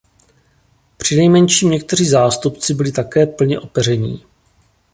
Přinejmenším 0.97 1.69
někteří 1.71 2.09
zástupci 2.09 2.73
byli 2.73 2.91
také 2.91 3.25
plně 3.25 3.59
opeření. 3.59 4.23